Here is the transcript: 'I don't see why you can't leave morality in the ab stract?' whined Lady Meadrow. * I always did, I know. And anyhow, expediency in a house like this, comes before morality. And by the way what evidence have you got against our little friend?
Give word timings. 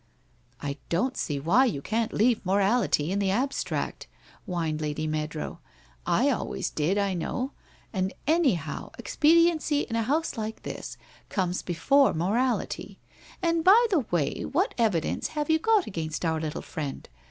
'I 0.59 0.79
don't 0.89 1.15
see 1.15 1.39
why 1.39 1.65
you 1.65 1.79
can't 1.79 2.11
leave 2.11 2.43
morality 2.43 3.11
in 3.11 3.19
the 3.19 3.29
ab 3.29 3.51
stract?' 3.51 4.07
whined 4.47 4.81
Lady 4.81 5.05
Meadrow. 5.05 5.59
* 5.87 6.05
I 6.19 6.31
always 6.31 6.71
did, 6.71 6.97
I 6.97 7.13
know. 7.13 7.51
And 7.93 8.11
anyhow, 8.25 8.89
expediency 8.97 9.81
in 9.81 9.95
a 9.95 10.01
house 10.01 10.39
like 10.39 10.63
this, 10.63 10.97
comes 11.29 11.61
before 11.61 12.15
morality. 12.15 12.97
And 13.43 13.63
by 13.63 13.85
the 13.91 13.99
way 14.09 14.41
what 14.43 14.73
evidence 14.75 15.27
have 15.37 15.51
you 15.51 15.59
got 15.59 15.85
against 15.85 16.25
our 16.25 16.39
little 16.41 16.63
friend? 16.63 17.07